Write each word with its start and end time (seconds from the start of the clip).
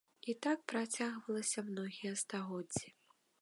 І 0.31 0.33
так 0.45 0.63
працягвалася 0.71 1.65
многія 1.69 2.13
стагоддзі. 2.23 2.87